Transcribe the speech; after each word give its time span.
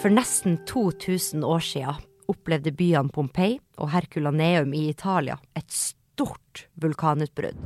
For 0.00 0.08
nesten 0.08 0.56
2000 0.64 1.44
år 1.44 1.60
siden 1.60 1.94
opplevde 2.32 2.72
byene 2.72 3.12
Pompeii 3.12 3.58
og 3.76 3.90
Herculaneum 3.92 4.72
i 4.72 4.86
Italia 4.88 5.34
et 5.52 5.68
stort 5.68 6.62
vulkanutbrudd. 6.80 7.58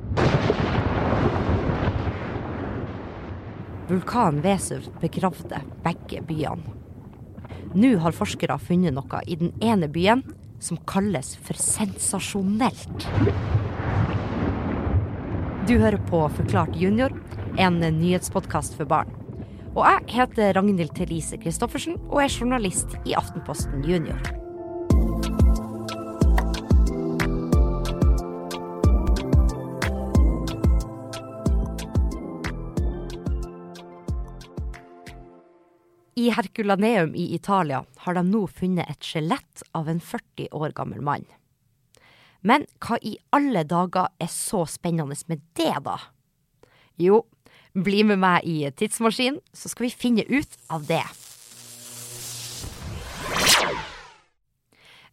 Vulkanen 3.86 4.42
Vesuv 4.42 4.90
begravde 4.98 5.62
begge 5.86 6.24
byene. 6.26 6.74
Nå 7.78 7.94
har 8.02 8.18
forskere 8.18 8.58
funnet 8.58 8.96
noe 8.98 9.22
i 9.30 9.38
den 9.38 9.54
ene 9.62 9.86
byen 9.86 10.26
som 10.58 10.82
kalles 10.90 11.36
for 11.38 11.54
sensasjonelt. 11.54 13.10
Du 15.70 15.76
hører 15.78 16.02
på 16.10 16.26
Forklart 16.34 16.74
junior, 16.74 17.14
en 17.62 17.78
nyhetspodkast 17.78 18.74
for 18.74 18.90
barn. 18.90 19.20
Og 19.74 19.82
jeg 19.82 20.14
heter 20.14 20.52
Ragnhild 20.54 20.92
Therese 20.94 21.34
Christoffersen 21.42 21.96
og 22.06 22.20
er 22.22 22.30
journalist 22.30 22.92
i 23.10 23.14
Aftenposten 23.18 23.82
Junior. 23.82 24.20
I 36.14 36.30
Herculaneum 36.30 37.18
i 37.18 37.32
Italia 37.34 37.82
har 38.06 38.14
de 38.14 38.22
nå 38.30 38.46
funnet 38.46 38.86
et 38.86 39.02
skjelett 39.02 39.66
av 39.74 39.90
en 39.90 39.98
40 39.98 40.54
år 40.54 40.78
gammel 40.78 41.02
mann. 41.02 41.26
Men 42.46 42.70
hva 42.78 43.02
i 43.02 43.16
alle 43.34 43.66
dager 43.66 44.14
er 44.22 44.30
så 44.30 44.62
spennende 44.70 45.18
med 45.26 45.42
det, 45.58 45.74
da? 45.82 45.98
Jo, 46.94 47.24
bli 47.74 48.04
med 48.06 48.20
meg 48.22 48.46
i 48.46 48.70
tidsmaskinen, 48.70 49.40
så 49.52 49.70
skal 49.70 49.88
vi 49.88 49.90
finne 49.90 50.24
ut 50.30 50.58
av 50.70 50.86
det. 50.86 51.02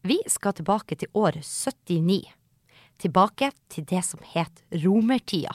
Vi 0.02 0.18
skal 0.30 0.56
tilbake 0.58 0.98
til 0.98 1.10
år 1.14 1.42
79. 1.42 2.24
Tilbake 3.02 3.52
til 3.70 3.86
det 3.90 4.02
som 4.06 4.22
het 4.34 4.64
romertida. 4.84 5.54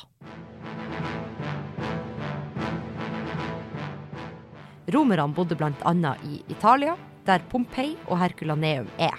Romerne 4.95 5.27
bodde 5.35 5.59
blant 5.59 5.83
annet 5.87 6.23
i 6.27 6.43
Italia, 6.51 6.95
der 7.27 7.43
Pompeii 7.51 7.97
og 8.07 8.20
Herculaneum 8.20 8.87
er. 9.03 9.19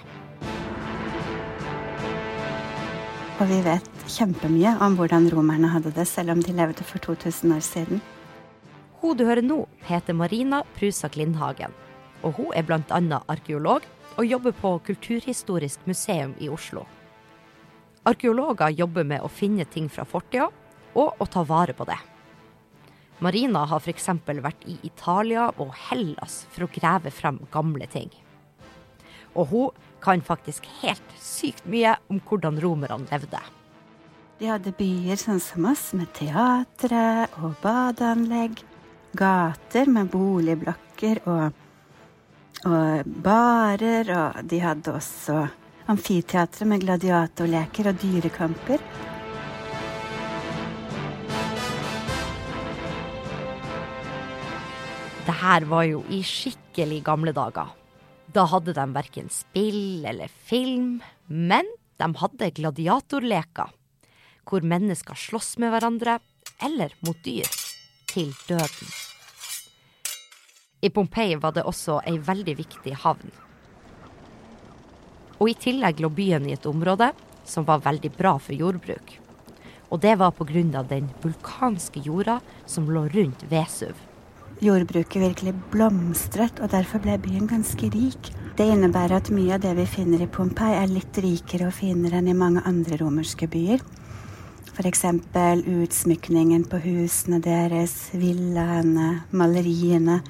Og 3.38 3.46
vi 3.46 3.60
vet 3.62 3.84
kjempemye 4.10 4.72
om 4.82 4.96
hvordan 4.98 5.28
romerne 5.30 5.68
hadde 5.70 5.92
det, 5.94 6.08
selv 6.10 6.32
om 6.34 6.40
de 6.42 6.50
levde 6.58 6.82
for 6.82 6.98
2000 6.98 7.52
år 7.54 7.62
siden. 7.62 8.00
Hun 8.98 9.14
du 9.14 9.22
hører 9.28 9.46
nå, 9.46 9.60
heter 9.86 10.16
Marina 10.18 10.64
Prusak 10.74 11.14
Lindhagen. 11.14 11.70
Og 12.26 12.34
hun 12.34 12.50
er 12.58 12.66
bl.a. 12.66 13.20
arkeolog 13.30 13.86
og 14.18 14.26
jobber 14.26 14.56
på 14.58 14.72
Kulturhistorisk 14.88 15.86
museum 15.86 16.34
i 16.42 16.50
Oslo. 16.50 16.82
Arkeologer 18.10 18.74
jobber 18.74 19.06
med 19.06 19.22
å 19.22 19.30
finne 19.30 19.68
ting 19.70 19.86
fra 19.86 20.02
fortida, 20.02 20.50
og 20.98 21.22
å 21.22 21.30
ta 21.30 21.44
vare 21.46 21.78
på 21.78 21.86
det. 21.86 22.00
Marina 23.22 23.68
har 23.70 23.78
f.eks. 23.78 24.10
vært 24.26 24.66
i 24.66 24.80
Italia 24.82 25.46
og 25.62 25.70
Hellas 25.86 26.40
for 26.50 26.66
å 26.66 26.72
grave 26.74 27.14
frem 27.14 27.38
gamle 27.54 27.86
ting. 27.86 28.10
Og 29.38 29.46
hun 29.52 29.87
kan 30.00 30.22
faktisk 30.24 30.66
helt 30.80 31.14
sykt 31.20 31.66
mye 31.66 31.96
om 32.08 32.20
hvordan 32.24 32.58
romerne 32.62 33.06
levde. 33.10 33.40
De 34.38 34.46
hadde 34.46 34.70
byer 34.78 35.18
sånn 35.18 35.40
som 35.42 35.64
oss, 35.66 35.88
med 35.98 36.12
teatre 36.14 37.26
og 37.42 37.56
badeanlegg. 37.62 38.60
Gater 39.18 39.88
med 39.90 40.12
boligblokker 40.12 41.24
og, 41.26 41.56
og 42.68 43.08
barer. 43.24 44.12
Og 44.14 44.44
de 44.46 44.60
hadde 44.62 44.94
også 44.94 45.40
amfiteatre 45.90 46.68
med 46.70 46.84
gladiatorleker 46.84 47.90
og 47.90 47.98
dyrekamper. 48.04 48.84
Det 55.26 55.36
her 55.42 55.66
var 55.68 55.84
jo 55.90 56.06
i 56.14 56.22
skikkelig 56.24 57.02
gamle 57.10 57.34
dager. 57.36 57.77
Da 58.34 58.44
hadde 58.44 58.74
de 58.76 58.84
verken 58.92 59.30
spill 59.32 60.04
eller 60.06 60.28
film, 60.28 61.00
men 61.26 61.68
de 61.96 62.08
hadde 62.20 62.50
gladiatorleker. 62.58 63.72
Hvor 64.48 64.64
mennesker 64.64 65.16
slåss 65.16 65.56
med 65.62 65.72
hverandre, 65.72 66.18
eller 66.64 66.92
mot 67.04 67.16
dyr, 67.24 67.48
til 68.08 68.32
døden. 68.48 68.90
I 70.84 70.90
Pompeii 70.94 71.38
var 71.40 71.56
det 71.56 71.64
også 71.66 71.98
ei 72.06 72.18
veldig 72.22 72.54
viktig 72.60 72.94
havn. 73.02 73.32
Og 75.38 75.50
i 75.50 75.56
tillegg 75.58 76.02
lå 76.02 76.10
byen 76.12 76.46
i 76.48 76.54
et 76.54 76.68
område 76.68 77.10
som 77.48 77.66
var 77.66 77.82
veldig 77.86 78.12
bra 78.16 78.36
for 78.42 78.54
jordbruk. 78.54 79.16
Og 79.88 80.02
det 80.04 80.18
var 80.20 80.36
pga. 80.36 80.82
den 80.82 81.08
vulkanske 81.22 82.00
jorda 82.04 82.40
som 82.66 82.90
lå 82.90 83.08
rundt 83.08 83.44
Vesuv 83.50 83.96
jordbruket 84.64 85.22
virkelig 85.22 85.54
blomstret, 85.72 86.60
og 86.60 86.72
derfor 86.72 87.02
ble 87.02 87.18
byen 87.22 87.48
ganske 87.50 87.90
rik. 87.94 88.30
Det 88.58 88.66
innebærer 88.66 89.20
at 89.20 89.30
mye 89.30 89.54
av 89.54 89.62
det 89.62 89.76
vi 89.78 89.86
finner 89.86 90.24
i 90.24 90.30
Pompeii, 90.30 90.80
er 90.80 90.90
litt 90.90 91.18
rikere 91.22 91.68
og 91.68 91.76
finere 91.78 92.18
enn 92.18 92.30
i 92.32 92.36
mange 92.36 92.64
andre 92.66 92.98
romerske 93.02 93.46
byer. 93.50 93.84
F.eks. 94.78 95.04
utsmykningen 95.66 96.66
på 96.70 96.78
husene 96.82 97.40
deres, 97.42 97.96
villaene, 98.14 99.24
maleriene, 99.30 100.20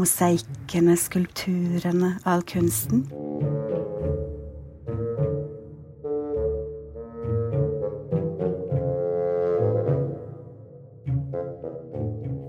mosaikkene, 0.00 0.96
skulpturene, 0.96 2.16
all 2.24 2.44
kunsten. 2.48 3.04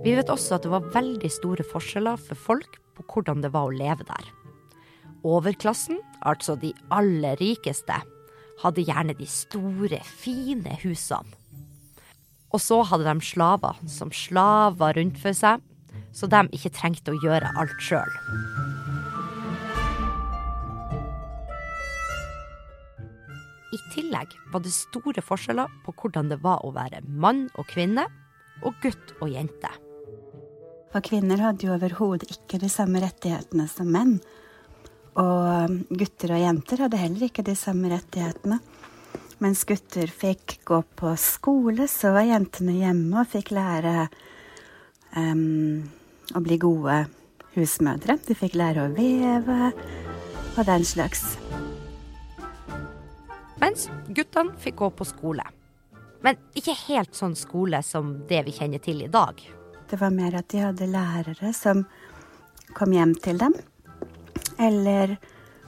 Vi 0.04 0.12
vet 0.18 0.28
også 0.28 0.58
at 0.58 0.66
det 0.66 0.72
var 0.74 0.90
veldig 0.92 1.30
store 1.32 1.64
forskjeller 1.64 2.20
for 2.20 2.36
folk 2.36 2.74
på 2.98 3.06
hvordan 3.08 3.44
det 3.44 3.54
var 3.54 3.70
å 3.70 3.76
leve 3.76 4.04
der. 4.04 4.26
Overklassen, 5.24 6.02
altså 6.28 6.58
de 6.60 6.74
aller 6.92 7.40
rikeste, 7.40 7.96
hadde 8.60 8.84
gjerne 8.84 9.16
de 9.16 9.28
store, 9.32 10.02
fine 10.04 10.76
husene. 10.82 11.40
Og 12.54 12.60
så 12.62 12.82
hadde 12.86 13.08
de 13.08 13.26
slaver 13.26 13.80
som 13.90 14.12
slava 14.14 14.92
rundt 14.94 15.16
for 15.22 15.34
seg, 15.34 15.64
så 16.14 16.28
de 16.30 16.44
ikke 16.54 16.74
trengte 16.76 17.14
å 17.14 17.22
gjøre 17.24 17.54
alt 17.58 17.80
sjøl. 17.82 18.12
I 23.74 23.80
tillegg 23.96 24.36
var 24.52 24.62
det 24.68 24.76
store 24.76 25.24
forskjeller 25.24 25.72
på 25.88 25.96
hvordan 25.96 26.30
det 26.30 26.42
var 26.44 26.62
å 26.62 26.76
være 26.76 27.02
mann 27.08 27.48
og 27.56 27.72
kvinne, 27.72 28.06
og 28.68 28.76
gutt 28.84 29.16
og 29.22 29.32
jente. 29.32 29.72
For 30.94 31.02
kvinner 31.02 31.42
hadde 31.42 31.66
jo 31.66 31.74
overhodet 31.74 32.30
ikke 32.30 32.60
de 32.62 32.70
samme 32.70 33.00
rettighetene 33.02 33.66
som 33.66 33.88
menn. 33.90 34.20
Og 35.18 35.48
um, 35.66 35.80
gutter 35.90 36.36
og 36.36 36.44
jenter 36.44 36.84
hadde 36.86 37.00
heller 37.02 37.26
ikke 37.26 37.46
de 37.46 37.56
samme 37.58 37.90
rettighetene. 37.90 38.60
Mens 39.42 39.64
gutter 39.66 40.12
fikk 40.14 40.60
gå 40.70 40.84
på 40.94 41.16
skole, 41.18 41.88
så 41.90 42.14
var 42.14 42.28
jentene 42.30 42.76
hjemme 42.78 43.24
og 43.24 43.32
fikk 43.32 43.50
lære 43.58 43.96
um, 45.18 45.82
å 46.30 46.44
bli 46.46 46.60
gode 46.62 47.00
husmødre. 47.58 48.20
De 48.30 48.38
fikk 48.38 48.60
lære 48.62 48.86
å 48.86 48.94
veve 48.94 49.74
og 50.54 50.62
den 50.70 50.86
slags. 50.86 51.26
Mens 53.58 53.90
guttene 54.14 54.54
fikk 54.62 54.78
gå 54.86 54.94
på 54.94 55.10
skole. 55.10 55.50
Men 56.22 56.38
ikke 56.54 56.78
helt 56.86 57.18
sånn 57.18 57.34
skole 57.36 57.82
som 57.82 58.20
det 58.30 58.46
vi 58.46 58.54
kjenner 58.62 58.82
til 58.84 59.02
i 59.02 59.12
dag. 59.12 59.42
Det 59.94 60.00
var 60.02 60.10
mer 60.10 60.34
at 60.34 60.48
de 60.50 60.58
hadde 60.58 60.88
lærere 60.90 61.52
som 61.54 61.84
kom 62.74 62.96
hjem 62.96 63.12
til 63.22 63.38
dem. 63.38 63.54
Eller 64.58 65.12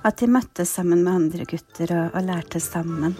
at 0.01 0.17
de 0.17 0.25
møttes 0.33 0.71
sammen 0.79 1.03
med 1.05 1.13
andre 1.13 1.45
gutter 1.45 1.91
og, 1.93 2.15
og 2.17 2.25
lærte 2.25 2.57
sammen. 2.57 3.13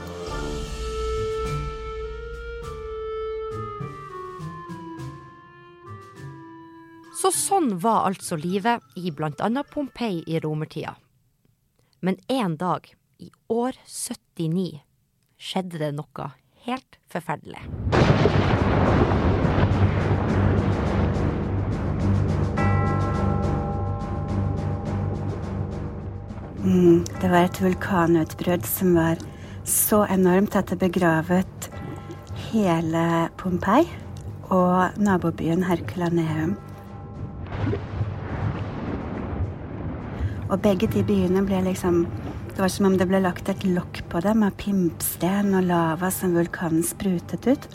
Så 7.22 7.30
sånn 7.38 7.76
var 7.86 8.08
altså 8.10 8.42
livet 8.42 8.82
i 8.98 9.14
bl.a. 9.14 9.52
Pompeii 9.76 10.24
i 10.26 10.42
romertida. 10.42 10.96
Men 12.02 12.18
en 12.34 12.58
dag, 12.58 12.90
i 13.22 13.30
år 13.54 13.78
79, 13.86 14.82
skjedde 15.38 15.86
det 15.86 15.94
noe 16.02 16.32
helt 16.66 16.98
forferdelig. 17.14 17.62
Mm, 26.66 27.04
det 27.22 27.30
var 27.30 27.44
et 27.46 27.58
vulkanutbrudd 27.62 28.64
som 28.66 28.96
var 28.98 29.20
så 29.70 30.00
enormt 30.10 30.56
at 30.58 30.72
det 30.72 30.80
begravet 30.82 31.68
hele 32.48 33.04
Pompeii 33.38 33.86
og 34.50 34.98
nabobyen 34.98 35.62
Herculaneum. 35.68 36.56
Og 40.50 40.58
begge 40.64 40.90
de 40.90 41.06
byene 41.06 41.46
ble 41.46 41.62
liksom 41.68 42.08
Det 42.56 42.64
var 42.64 42.72
som 42.72 42.86
om 42.88 42.94
det 42.98 43.10
ble 43.10 43.20
lagt 43.20 43.50
et 43.52 43.66
lokk 43.68 44.00
på 44.10 44.22
dem 44.24 44.46
av 44.48 44.54
pimpsten 44.56 45.58
og 45.60 45.66
lava 45.68 46.08
som 46.08 46.32
vulkanen 46.34 46.86
sprutet 46.88 47.50
ut. 47.52 47.66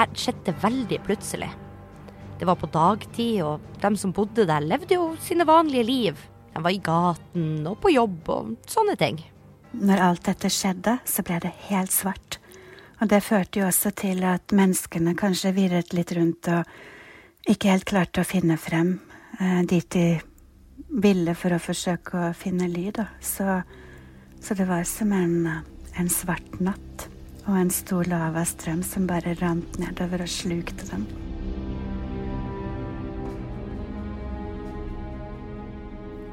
Her 0.00 0.12
skjedde 0.16 0.54
veldig 0.62 1.00
plutselig. 1.06 1.50
Det 2.40 2.48
var 2.48 2.56
på 2.56 2.70
dagtid, 2.72 3.42
og 3.44 3.64
de 3.82 3.90
som 4.00 4.14
bodde 4.16 4.46
der, 4.48 4.64
levde 4.64 4.96
jo 4.96 5.10
sine 5.20 5.44
vanlige 5.48 5.84
liv. 5.84 6.22
De 6.54 6.62
var 6.64 6.72
i 6.72 6.80
gaten 6.82 7.66
og 7.68 7.76
på 7.82 7.92
jobb 7.92 8.30
og 8.32 8.54
sånne 8.70 8.96
ting. 9.00 9.20
Når 9.76 10.02
alt 10.02 10.24
dette 10.26 10.50
skjedde, 10.50 10.96
så 11.06 11.24
ble 11.26 11.36
det 11.44 11.52
helt 11.68 11.92
svart. 11.94 12.40
Og 13.00 13.12
det 13.12 13.22
førte 13.24 13.60
jo 13.60 13.68
også 13.68 13.92
til 13.96 14.24
at 14.28 14.52
menneskene 14.56 15.14
kanskje 15.16 15.54
virret 15.56 15.94
litt 15.96 16.12
rundt 16.16 16.48
og 16.52 17.48
ikke 17.48 17.70
helt 17.72 17.88
klarte 17.88 18.24
å 18.24 18.28
finne 18.28 18.58
frem 18.60 18.98
eh, 19.38 19.62
dit 19.68 19.86
de 19.94 20.08
ville 20.90 21.36
for 21.38 21.54
å 21.54 21.62
forsøke 21.62 22.18
å 22.18 22.34
finne 22.36 22.68
lyd. 22.68 22.98
Så, 23.24 23.60
så 24.42 24.56
det 24.58 24.66
var 24.68 24.84
som 24.88 25.12
en, 25.16 25.64
en 25.96 26.12
svart 26.12 26.60
natt 26.60 27.08
og 27.46 27.56
en 27.56 27.72
stor 27.72 28.08
lavastrøm 28.10 28.82
som 28.86 29.08
bare 29.10 29.36
rant 29.40 29.78
nedover 29.80 30.24
og 30.24 30.30
slukte 30.30 30.86
dem. 30.90 31.06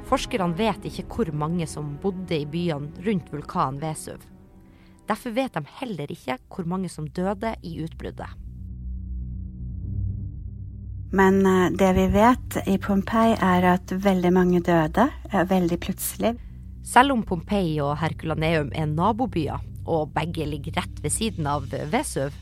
Forskerne 0.07 0.56
vet 0.56 0.88
ikke 0.88 1.06
hvor 1.12 1.31
mange 1.36 1.68
som 1.68 1.95
bodde 2.01 2.38
i 2.39 2.48
byene 2.48 3.04
rundt 3.04 3.31
vulkanen 3.33 3.81
Vesuv. 3.81 4.21
Derfor 5.07 5.36
vet 5.36 5.56
de 5.56 5.63
heller 5.80 6.12
ikke 6.12 6.38
hvor 6.51 6.68
mange 6.68 6.89
som 6.92 7.07
døde 7.07 7.54
i 7.63 7.77
utbruddet. 7.83 8.30
Men 11.12 11.39
eh, 11.45 11.71
det 11.71 11.94
vi 11.95 12.07
vet 12.12 12.57
i 12.68 12.75
Pompeii, 12.83 13.38
er 13.39 13.68
at 13.75 13.92
veldig 13.92 14.31
mange 14.36 14.59
døde 14.59 15.07
eh, 15.31 15.45
veldig 15.48 15.80
plutselig. 15.80 16.33
Selv 16.88 17.15
om 17.15 17.24
Pompeii 17.24 17.80
og 17.83 17.95
Herculaneum 18.01 18.74
er 18.75 18.89
nabobyer, 18.92 19.63
og 19.87 20.11
begge 20.15 20.45
ligger 20.47 20.77
rett 20.81 20.99
ved 21.03 21.13
siden 21.13 21.47
av 21.49 21.67
Vesuv, 21.91 22.35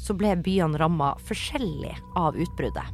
så 0.00 0.16
ble 0.16 0.34
byene 0.44 0.78
ramma 0.80 1.14
forskjellig 1.28 1.94
av 2.16 2.36
utbruddet. 2.36 2.88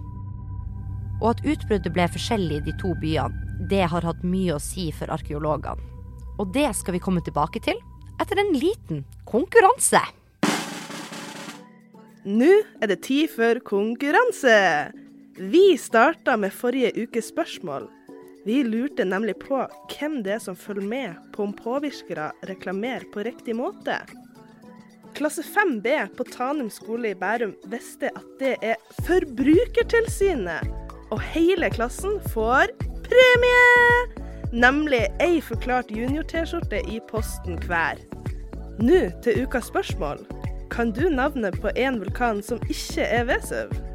Og 1.23 1.33
at 1.33 1.45
utbruddet 1.47 1.95
ble 1.95 2.09
forskjellig 2.11 2.61
i 2.61 2.65
de 2.67 2.75
to 2.83 2.95
byene, 3.03 3.39
det 3.71 3.85
har 3.93 4.03
hatt 4.03 4.25
mye 4.27 4.57
å 4.57 4.63
si 4.63 4.89
for 4.95 5.11
arkeologene. 5.15 5.79
Og 6.41 6.51
det 6.55 6.67
skal 6.75 6.97
vi 6.97 7.03
komme 7.03 7.23
tilbake 7.23 7.63
til 7.63 7.79
etter 8.23 8.41
en 8.43 8.53
liten 8.57 9.05
konkurranse. 9.29 10.01
Nå 12.27 12.51
er 12.83 12.91
det 12.91 13.03
tid 13.07 13.31
for 13.31 13.63
konkurranse! 13.67 14.59
Vi 15.39 15.73
starta 15.81 16.37
med 16.37 16.53
forrige 16.53 16.93
ukes 17.07 17.31
spørsmål. 17.33 17.89
Vi 18.45 18.63
lurte 18.65 19.05
nemlig 19.07 19.37
på 19.39 19.61
hvem 19.93 20.19
det 20.27 20.37
er 20.37 20.41
som 20.43 20.57
følger 20.59 20.89
med 20.89 21.19
på 21.35 21.45
om 21.47 21.53
påvirkere 21.55 22.33
reklamerer 22.51 23.07
på 23.15 23.23
riktig 23.23 23.55
måte. 23.55 24.01
Klasse 25.15 25.45
5B 25.47 25.93
på 26.17 26.25
Tanum 26.25 26.71
skole 26.73 27.13
i 27.13 27.19
Bærum 27.19 27.53
visste 27.71 28.11
at 28.17 28.27
det 28.41 28.57
er 28.65 28.81
Forbrukertilsynet, 29.07 30.67
og 31.13 31.21
hele 31.35 31.71
klassen 31.71 32.19
får 32.33 32.73
premie! 33.07 34.23
Nemlig 34.53 35.05
ei 35.23 35.39
forklart 35.45 35.93
junior-T-skjorte 35.95 36.83
i 36.91 36.99
posten 37.09 37.61
hver. 37.69 38.01
Nå 38.83 39.05
til 39.23 39.45
ukas 39.45 39.71
spørsmål. 39.71 40.27
Kan 40.73 40.91
du 40.97 41.07
navnet 41.13 41.61
på 41.63 41.71
en 41.77 42.01
vulkan 42.03 42.43
som 42.43 42.61
ikke 42.73 43.07
er 43.07 43.29
Vesuv? 43.31 43.92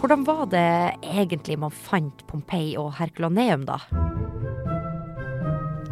Hvordan 0.02 0.26
var 0.26 0.48
det 0.50 0.68
egentlig 1.06 1.60
man 1.62 1.74
fant 1.74 2.24
Pompeii 2.30 2.76
og 2.80 2.94
Herculaneum, 2.98 3.68
da? 3.70 3.82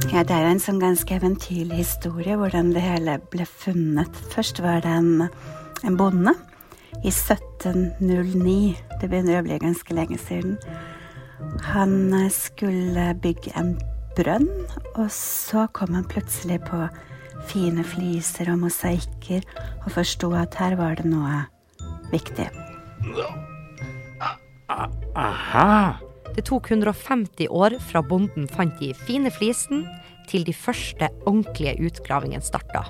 Ja, 0.10 0.24
Det 0.24 0.34
er 0.34 0.48
jo 0.48 0.54
en 0.56 0.62
sånn 0.64 0.80
ganske 0.82 1.14
eventyrlig 1.20 1.84
historie 1.84 2.38
hvordan 2.40 2.72
det 2.74 2.82
hele 2.82 3.20
ble 3.30 3.46
funnet. 3.46 4.10
Først 4.34 4.64
var 4.66 4.82
det 4.82 4.90
en, 4.90 5.28
en 5.86 5.98
bonde 6.00 6.34
i 7.04 7.12
1709. 7.12 8.76
Det 9.00 9.10
begynner 9.10 9.40
å 9.40 9.46
bli 9.46 9.60
ganske 9.62 9.96
lenge 9.96 10.20
siden. 10.22 10.58
Han 11.72 12.14
eh, 12.14 12.32
skulle 12.34 13.14
bygge 13.24 13.54
en 13.60 13.76
brønn, 14.18 14.50
og 14.96 15.08
så 15.14 15.68
kom 15.76 15.96
han 15.96 16.08
plutselig 16.10 16.60
på 16.68 16.88
fine 17.50 17.86
fliser 17.88 18.52
og 18.52 18.66
mosaikker 18.66 19.46
og 19.86 19.94
forsto 19.96 20.34
at 20.38 20.58
her 20.60 20.76
var 20.80 21.00
det 21.00 21.08
noe 21.08 21.46
viktig. 22.12 22.50
Aha! 25.16 25.98
Det 26.36 26.46
tok 26.48 26.70
150 26.72 27.50
år 27.50 27.80
fra 27.84 28.04
bonden 28.06 28.46
fant 28.52 28.76
de 28.80 28.94
fine 28.94 29.32
flisene, 29.34 29.88
til 30.30 30.44
de 30.46 30.54
første 30.54 31.08
ordentlige 31.26 31.74
utgravingene 31.90 32.46
starta. 32.46 32.84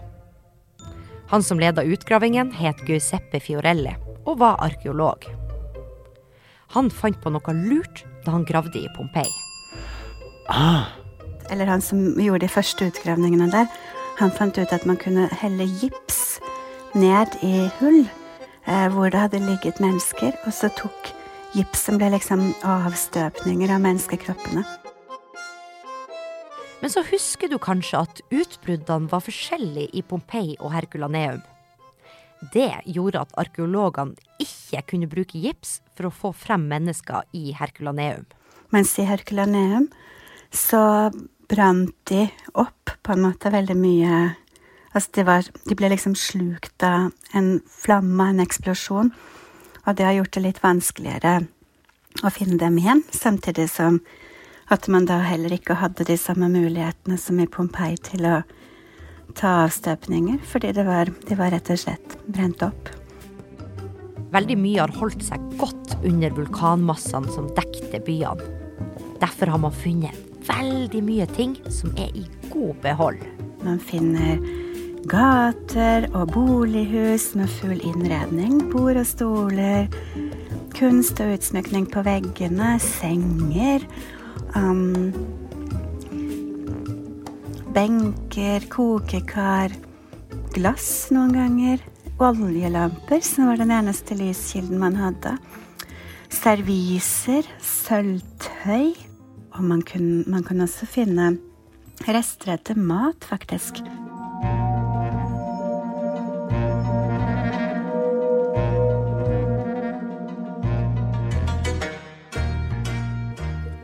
Han 1.30 1.44
som 1.44 1.60
leda 1.60 1.84
utgravingen, 1.84 2.52
het 2.52 2.82
Giuseppe 2.88 3.40
Fiorelli 3.40 3.94
og 4.26 4.40
var 4.42 4.58
arkeolog. 4.66 5.28
Han 6.74 6.90
fant 6.90 7.20
på 7.22 7.30
noe 7.34 7.54
lurt 7.54 8.04
da 8.26 8.34
han 8.34 8.46
gravde 8.50 8.82
i 8.82 8.90
Pompeii. 8.96 9.30
Ah, 10.50 10.90
Eller 11.50 11.66
han 11.66 11.82
som 11.82 12.02
gjorde 12.22 12.46
de 12.46 12.52
første 12.54 12.90
utgravningene 12.90 13.50
der, 13.54 13.70
han 14.18 14.34
fant 14.34 14.58
ut 14.58 14.74
at 14.74 14.86
man 14.86 14.98
kunne 14.98 15.30
helle 15.42 15.66
gips 15.82 16.40
ned 16.94 17.38
i 17.46 17.70
hull 17.80 18.04
eh, 18.66 18.88
hvor 18.94 19.10
det 19.10 19.22
hadde 19.22 19.46
ligget 19.46 19.82
mennesker, 19.82 20.34
og 20.46 20.54
så 20.54 20.70
tok 20.78 21.14
gipsen 21.54 21.98
ble 21.98 22.12
liksom 22.14 22.52
avstøpninger 22.66 23.74
av 23.74 23.82
menneskekroppene. 23.86 24.66
Men 26.80 26.92
så 26.94 27.04
husker 27.04 27.52
du 27.52 27.58
kanskje 27.60 28.04
at 28.06 28.22
utbruddene 28.32 29.12
var 29.12 29.24
forskjellige 29.26 29.92
i 30.00 30.04
Pompeii 30.06 30.56
og 30.60 30.72
Herkulaneum. 30.72 31.42
Det 32.54 32.72
gjorde 32.88 33.26
at 33.26 33.34
arkeologene 33.42 34.16
ikke 34.40 34.86
kunne 34.94 35.10
bruke 35.12 35.42
gips 35.44 35.80
for 35.98 36.08
å 36.08 36.14
få 36.16 36.32
frem 36.32 36.70
mennesker 36.72 37.28
i 37.36 37.52
Herkulaneum. 37.58 38.24
Mens 38.72 38.94
i 39.02 39.08
Herkulaneum 39.10 39.90
så 40.56 41.12
brant 41.52 41.96
de 42.08 42.30
opp 42.54 42.94
på 43.04 43.16
en 43.16 43.26
måte 43.28 43.52
veldig 43.54 43.78
mye 43.80 44.22
Altså 44.90 45.12
de, 45.20 45.24
var, 45.28 45.46
de 45.70 45.76
ble 45.78 45.92
liksom 45.92 46.16
slukt 46.18 46.82
av 46.82 47.12
en 47.38 47.50
flamme, 47.70 48.26
en 48.32 48.42
eksplosjon. 48.42 49.12
Og 49.86 49.98
det 50.00 50.08
har 50.08 50.16
gjort 50.18 50.34
det 50.34 50.42
litt 50.48 50.62
vanskeligere 50.64 51.34
å 52.26 52.32
finne 52.34 52.58
dem 52.58 52.80
igjen, 52.82 53.04
samtidig 53.14 53.68
som 53.70 54.00
at 54.70 54.88
man 54.92 55.08
da 55.10 55.20
heller 55.26 55.54
ikke 55.56 55.78
hadde 55.82 56.06
de 56.06 56.18
samme 56.20 56.50
mulighetene 56.54 57.18
som 57.18 57.40
i 57.42 57.50
Pompeii 57.50 57.98
til 58.06 58.28
å 58.30 58.38
ta 59.38 59.64
avstøpninger, 59.66 60.40
fordi 60.46 60.74
det 60.78 60.86
var, 60.88 61.10
de 61.10 61.38
var 61.38 61.54
rett 61.54 61.70
og 61.74 61.82
slett 61.82 62.18
brent 62.30 62.64
opp. 62.66 62.92
Veldig 64.30 64.58
mye 64.62 64.84
har 64.84 64.94
holdt 64.94 65.24
seg 65.26 65.46
godt 65.58 65.96
under 66.06 66.34
vulkanmassene 66.38 67.34
som 67.34 67.50
dekte 67.58 68.02
byene. 68.06 68.46
Derfor 69.20 69.52
har 69.52 69.62
man 69.62 69.76
funnet 69.76 70.16
veldig 70.48 71.02
mye 71.04 71.26
ting 71.36 71.58
som 71.74 71.92
er 71.98 72.14
i 72.16 72.26
god 72.54 72.78
behold. 72.86 73.24
Man 73.66 73.82
finner 73.82 74.38
gater 75.10 76.06
og 76.14 76.32
bolighus 76.36 77.34
med 77.36 77.50
full 77.60 77.82
innredning. 77.82 78.62
Bord 78.72 79.02
og 79.02 79.08
stoler. 79.10 79.90
Kunst 80.78 81.20
og 81.24 81.34
utsmykning 81.36 81.90
på 81.92 82.06
veggene. 82.06 82.78
Senger. 82.84 83.84
Um, 84.56 85.12
benker, 87.76 88.66
kokekar. 88.72 89.76
Glass 90.56 91.10
noen 91.14 91.36
ganger. 91.36 91.84
Oljelamper, 92.20 93.22
som 93.24 93.48
var 93.48 93.62
den 93.62 93.72
eneste 93.72 94.18
lyskilden 94.20 94.82
man 94.82 94.98
hadde. 95.00 95.38
Serviser. 96.34 97.48
Sølvtøy. 97.64 98.96
Og 99.56 99.64
man 99.66 99.82
kunne, 99.84 100.24
man 100.28 100.44
kunne 100.48 100.68
også 100.68 100.88
finne 100.90 101.34
rester 102.08 102.56
etter 102.56 102.78
mat, 102.80 103.26
faktisk. 103.28 103.84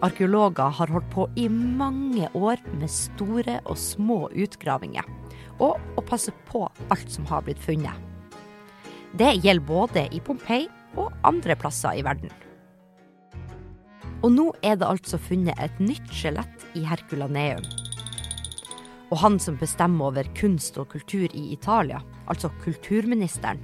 Arkeologer 0.05 0.69
har 0.77 0.91
holdt 0.93 1.07
på 1.13 1.25
i 1.39 1.47
mange 1.49 2.27
år 2.37 2.61
med 2.77 2.91
store 2.91 3.57
og 3.65 3.77
små 3.79 4.27
utgravinger, 4.29 5.05
og 5.57 5.79
å 5.97 6.03
passe 6.05 6.33
på 6.49 6.65
alt 6.93 7.09
som 7.09 7.25
har 7.31 7.45
blitt 7.45 7.61
funnet. 7.63 7.95
Det 9.17 9.31
gjelder 9.39 9.65
både 9.65 10.03
i 10.13 10.19
Pompeii 10.21 10.67
og 10.99 11.13
andre 11.25 11.55
plasser 11.57 11.97
i 11.97 12.03
verden. 12.05 12.29
Og 14.21 14.31
nå 14.33 14.45
er 14.65 14.77
det 14.77 14.87
altså 14.89 15.17
funnet 15.21 15.57
et 15.61 15.79
nytt 15.81 16.11
skjelett 16.13 16.65
i 16.77 16.83
Herculaneum. 16.85 17.63
Og 19.13 19.19
han 19.21 19.37
som 19.39 19.57
bestemmer 19.57 20.09
over 20.09 20.27
kunst 20.37 20.77
og 20.81 20.89
kultur 20.93 21.29
i 21.31 21.47
Italia, 21.53 22.01
altså 22.27 22.51
kulturministeren, 22.63 23.61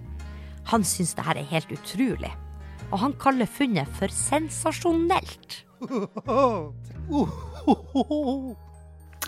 han 0.69 0.85
syns 0.85 1.15
det 1.17 1.25
her 1.25 1.41
er 1.41 1.49
helt 1.49 1.73
utrolig. 1.73 2.31
Og 2.91 3.01
han 3.01 3.17
kaller 3.19 3.49
funnet 3.49 3.89
for 3.97 4.13
sensasjonelt. 4.13 5.65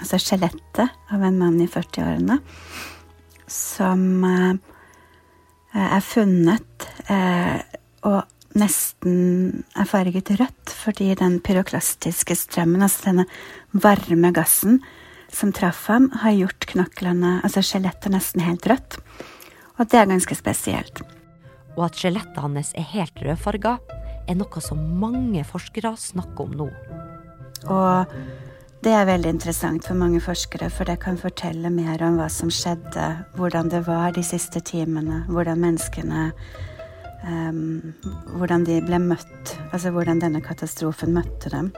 Altså 0.03 0.19
skjelettet 0.19 0.89
av 1.13 1.23
en 1.23 1.39
mann 1.39 1.61
i 1.61 1.67
40-årene 1.69 2.39
som 3.49 4.23
eh, 4.27 4.55
er 5.73 6.03
funnet 6.05 6.87
eh, 7.11 7.59
og 8.07 8.21
nesten 8.59 9.63
er 9.79 9.87
farget 9.89 10.33
rødt 10.37 10.73
fordi 10.83 11.13
den 11.19 11.39
pyroklastiske 11.43 12.35
strømmen, 12.37 12.83
altså 12.85 13.09
denne 13.09 13.25
varme 13.73 14.33
gassen 14.35 14.81
som 15.33 15.53
traff 15.55 15.87
ham, 15.89 16.11
har 16.21 16.35
gjort 16.37 16.67
knoklene, 16.69 17.39
altså 17.41 17.63
skjelettet, 17.65 18.11
nesten 18.13 18.43
helt 18.45 18.67
rødt. 18.69 18.99
Og 19.79 19.89
det 19.89 19.97
er 19.97 20.11
ganske 20.11 20.37
spesielt. 20.37 21.01
Og 21.73 21.87
at 21.87 21.97
skjelettet 21.97 22.37
hans 22.37 22.69
er 22.77 22.85
helt 22.91 23.17
rødfarga, 23.25 23.79
er 24.27 24.37
noe 24.39 24.63
som 24.63 24.79
mange 24.99 25.43
forskere 25.47 25.95
snakker 25.99 26.47
om 26.47 26.57
nå. 26.63 26.69
Og 27.71 28.15
det 28.83 28.91
er 28.91 29.07
veldig 29.07 29.31
interessant 29.37 29.85
for 29.87 29.95
mange 29.95 30.19
forskere, 30.19 30.67
for 30.73 30.89
det 30.89 30.97
kan 31.03 31.15
fortelle 31.19 31.69
mer 31.71 32.01
om 32.03 32.17
hva 32.19 32.27
som 32.31 32.49
skjedde, 32.51 33.05
hvordan 33.37 33.71
det 33.71 33.85
var 33.87 34.11
de 34.15 34.23
siste 34.27 34.59
timene, 34.59 35.21
hvordan 35.29 35.61
menneskene 35.63 36.25
um, 37.23 37.93
Hvordan 38.35 38.65
de 38.67 38.81
ble 38.83 38.99
møtt, 38.99 39.53
altså 39.71 39.93
hvordan 39.95 40.19
denne 40.19 40.43
katastrofen 40.43 41.15
møtte 41.15 41.53
dem. 41.53 41.71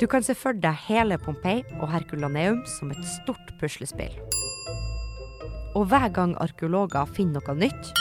Du 0.00 0.06
kan 0.08 0.24
se 0.24 0.36
for 0.36 0.56
deg 0.56 0.76
hele 0.86 1.16
Pompeii 1.20 1.64
og 1.78 1.88
Herculaneum 1.92 2.60
som 2.68 2.92
et 2.92 3.00
stort 3.16 3.52
puslespill. 3.60 4.12
Og 5.78 5.86
hver 5.88 6.08
gang 6.12 6.36
arkeologer 6.44 7.08
finner 7.08 7.40
noe 7.40 7.56
nytt, 7.56 7.92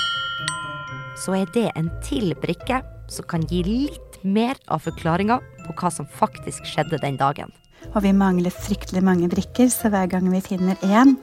så 1.20 1.36
er 1.40 1.52
det 1.56 1.70
en 1.80 1.92
til 2.04 2.34
brikke 2.40 2.84
som 3.14 3.28
kan 3.30 3.46
gi 3.50 3.64
litt 3.66 4.20
mer 4.24 4.60
av 4.68 4.84
forklaringa 4.86 5.40
på 5.66 5.76
hva 5.80 5.92
som 5.94 6.08
faktisk 6.20 6.66
skjedde 6.68 7.02
den 7.04 7.20
dagen. 7.20 7.52
Og 7.96 8.04
vi 8.06 8.14
mangler 8.14 8.54
fryktelig 8.54 9.04
mange 9.06 9.30
brikker, 9.32 9.70
så 9.72 9.92
hver 9.92 10.10
gang 10.12 10.28
vi 10.32 10.42
finner 10.44 10.80
én 10.86 11.16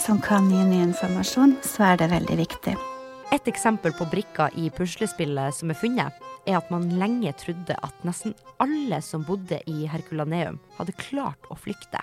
som 0.00 0.20
kan 0.20 0.48
gi 0.50 0.62
ny 0.66 0.80
informasjon, 0.82 1.58
så 1.62 1.92
er 1.92 2.00
det 2.00 2.10
veldig 2.12 2.38
viktig. 2.40 2.74
Et 3.32 3.48
eksempel 3.48 3.94
på 3.96 4.08
brikker 4.12 4.52
i 4.60 4.68
puslespillet 4.74 5.56
som 5.56 5.70
er 5.72 5.78
funnet, 5.78 6.16
er 6.46 6.58
at 6.58 6.70
man 6.74 6.90
lenge 6.98 7.30
trodde 7.38 7.76
at 7.86 8.04
nesten 8.04 8.34
alle 8.60 8.98
som 9.04 9.24
bodde 9.24 9.60
i 9.70 9.86
Herkulaneum, 9.88 10.58
hadde 10.76 10.96
klart 10.98 11.46
å 11.48 11.56
flykte. 11.56 12.02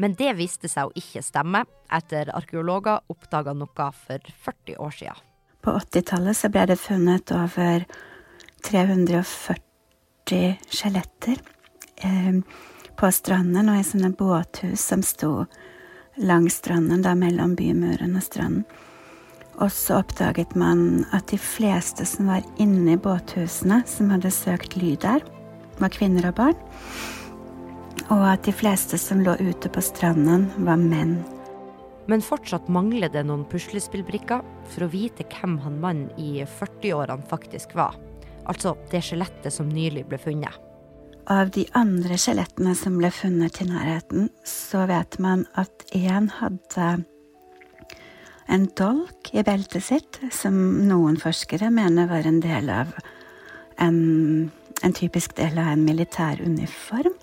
Men 0.00 0.14
det 0.16 0.32
viste 0.38 0.70
seg 0.70 0.88
å 0.88 0.94
ikke 0.96 1.20
stemme, 1.24 1.66
etter 1.92 2.30
arkeologer 2.32 3.02
oppdaga 3.12 3.52
noe 3.52 3.90
for 3.98 4.32
40 4.46 4.78
år 4.80 4.96
siden. 4.96 5.29
På 5.60 5.70
80-tallet 5.76 6.36
så 6.36 6.48
ble 6.52 6.66
det 6.70 6.76
funnet 6.80 7.32
over 7.36 7.84
340 8.64 10.56
skjeletter 10.70 11.36
eh, 11.96 12.40
på 12.96 13.10
stranden 13.12 13.68
og 13.72 13.80
i 13.80 13.84
sånne 13.84 14.12
båthus 14.16 14.80
som 14.92 15.02
sto 15.04 15.44
langs 16.20 16.54
stranden, 16.60 17.02
da 17.04 17.14
mellom 17.16 17.54
bymuren 17.56 18.16
og 18.16 18.24
stranden. 18.24 18.64
Og 19.60 19.72
så 19.72 19.98
oppdaget 20.00 20.54
man 20.56 21.04
at 21.12 21.28
de 21.28 21.38
fleste 21.40 22.06
som 22.08 22.30
var 22.32 22.44
inne 22.60 22.94
i 22.94 23.00
båthusene, 23.00 23.82
som 23.86 24.10
hadde 24.12 24.32
søkt 24.32 24.76
ly 24.80 24.94
der, 25.00 25.20
var 25.80 25.92
kvinner 25.92 26.30
og 26.30 26.38
barn. 26.38 26.56
Og 28.08 28.24
at 28.24 28.46
de 28.48 28.54
fleste 28.56 28.98
som 28.98 29.20
lå 29.24 29.36
ute 29.40 29.68
på 29.68 29.84
stranden, 29.84 30.48
var 30.64 30.80
menn. 30.80 31.18
Men 32.10 32.24
fortsatt 32.24 32.66
mangler 32.72 33.12
det 33.12 33.22
noen 33.28 33.44
puslespillbrikker 33.50 34.42
for 34.72 34.86
å 34.86 34.90
vite 34.90 35.26
hvem 35.30 35.60
han 35.62 35.78
mannen 35.82 36.10
i 36.18 36.42
40-årene 36.42 37.28
faktisk 37.30 37.76
var. 37.78 37.94
Altså 38.50 38.74
det 38.90 39.04
skjelettet 39.06 39.54
som 39.54 39.70
nylig 39.70 40.08
ble 40.10 40.18
funnet. 40.18 40.56
Av 41.30 41.52
de 41.54 41.62
andre 41.78 42.16
skjelettene 42.18 42.72
som 42.74 42.96
ble 42.98 43.12
funnet 43.14 43.60
i 43.62 43.68
nærheten, 43.68 44.30
så 44.42 44.82
vet 44.90 45.20
man 45.22 45.44
at 45.60 45.84
én 45.94 46.26
hadde 46.40 46.88
en 48.50 48.66
dolk 48.74 49.30
i 49.30 49.44
beltet 49.46 49.84
sitt, 49.86 50.18
som 50.34 50.56
noen 50.88 51.20
forskere 51.20 51.70
mener 51.70 52.10
var 52.10 52.26
en 52.26 52.40
del 52.42 52.72
av 52.74 52.90
en, 53.78 54.50
en 54.82 54.96
typisk 54.96 55.36
del 55.38 55.60
av 55.62 55.70
en 55.76 55.86
militær 55.86 56.42
uniform. 56.42 57.14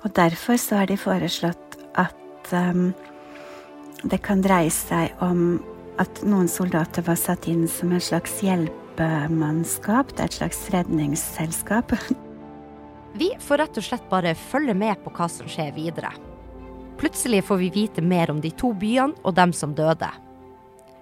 Og 0.00 0.14
derfor 0.16 0.56
så 0.56 0.80
har 0.80 0.88
de 0.88 0.96
foreslått 0.96 1.76
at 2.00 2.54
um, 2.56 2.94
det 4.02 4.20
kan 4.24 4.40
dreie 4.44 4.70
seg 4.72 5.12
om 5.24 5.60
at 6.00 6.22
noen 6.24 6.48
soldater 6.48 7.04
var 7.04 7.18
satt 7.20 7.48
inn 7.50 7.66
som 7.68 7.92
en 7.92 8.02
slags 8.02 8.38
hjelpemannskap. 8.44 10.14
Det 10.14 10.24
er 10.24 10.30
et 10.30 10.38
slags 10.38 10.62
redningsselskap. 10.72 11.92
Vi 13.20 13.32
får 13.42 13.60
rett 13.64 13.80
og 13.80 13.84
slett 13.84 14.06
bare 14.08 14.36
følge 14.38 14.76
med 14.78 15.02
på 15.04 15.12
hva 15.16 15.28
som 15.28 15.48
skjer 15.50 15.74
videre. 15.76 16.12
Plutselig 17.00 17.42
får 17.48 17.56
vi 17.56 17.70
vite 17.72 18.02
mer 18.04 18.30
om 18.30 18.42
de 18.44 18.50
to 18.52 18.74
byene 18.76 19.16
og 19.24 19.34
dem 19.34 19.54
som 19.56 19.72
døde. 19.74 20.08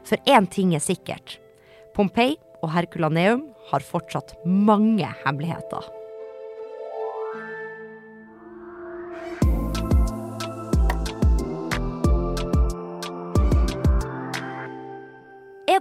For 0.06 0.30
én 0.30 0.46
ting 0.46 0.76
er 0.78 0.82
sikkert. 0.84 1.40
Pompeii 1.96 2.38
og 2.62 2.70
Herculaneum 2.70 3.42
har 3.72 3.84
fortsatt 3.84 4.36
mange 4.46 5.10
hemmeligheter. 5.24 5.97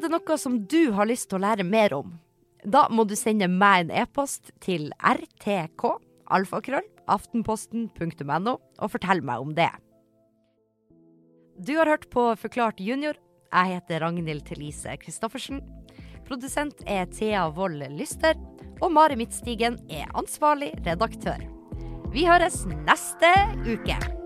Det 0.07 0.15
noe 0.15 0.37
som 0.39 0.57
du 0.65 0.91
har 0.95 1.09
lyst 1.09 1.29
til 1.29 1.39
å 1.39 1.45
lære 1.45 1.67
mer 1.67 1.95
om? 1.97 2.15
Da 2.63 2.87
må 2.91 3.05
du 3.07 3.15
sende 3.15 3.47
meg 3.51 3.85
en 3.85 3.93
e-post 4.03 4.51
til 4.63 4.89
rtk 4.97 5.85
alfakrøll 6.27 6.87
aftenposten.no 7.07 8.57
og 8.57 8.91
fortell 8.91 9.21
meg 9.23 9.43
om 9.43 9.53
det. 9.55 9.69
Du 11.57 11.77
har 11.77 11.89
hørt 11.89 12.09
på 12.13 12.29
Forklart 12.37 12.81
junior 12.83 13.17
jeg 13.53 13.77
heter 13.77 14.03
Ragnhild 14.03 14.43
Thelise 14.47 14.97
Christoffersen. 15.01 15.61
Produsent 16.27 16.83
er 16.85 17.07
Thea 17.11 17.47
Wold 17.55 17.83
Lyster. 17.95 18.35
Og 18.81 18.91
Mari 18.93 19.15
Midtstigen 19.17 19.79
er 19.89 20.11
ansvarlig 20.13 20.73
redaktør. 20.85 21.41
Vi 22.13 22.27
høres 22.27 22.65
neste 22.85 23.33
uke. 23.65 24.16